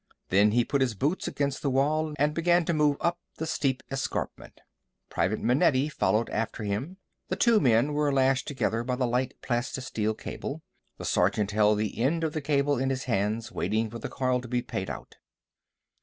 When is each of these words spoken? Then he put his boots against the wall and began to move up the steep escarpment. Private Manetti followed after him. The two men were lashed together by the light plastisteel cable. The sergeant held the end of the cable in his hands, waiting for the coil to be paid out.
Then 0.29 0.49
he 0.49 0.65
put 0.65 0.81
his 0.81 0.95
boots 0.95 1.27
against 1.27 1.61
the 1.61 1.69
wall 1.69 2.15
and 2.17 2.33
began 2.33 2.65
to 2.65 2.73
move 2.73 2.97
up 2.99 3.19
the 3.37 3.45
steep 3.45 3.83
escarpment. 3.91 4.59
Private 5.11 5.41
Manetti 5.41 5.89
followed 5.89 6.27
after 6.31 6.63
him. 6.63 6.97
The 7.27 7.35
two 7.35 7.59
men 7.59 7.93
were 7.93 8.11
lashed 8.11 8.47
together 8.47 8.83
by 8.83 8.95
the 8.95 9.05
light 9.05 9.35
plastisteel 9.43 10.15
cable. 10.15 10.63
The 10.97 11.05
sergeant 11.05 11.51
held 11.51 11.77
the 11.77 11.99
end 11.99 12.23
of 12.23 12.33
the 12.33 12.41
cable 12.41 12.79
in 12.79 12.89
his 12.89 13.03
hands, 13.03 13.51
waiting 13.51 13.91
for 13.91 13.99
the 13.99 14.09
coil 14.09 14.41
to 14.41 14.47
be 14.47 14.63
paid 14.63 14.89
out. 14.89 15.17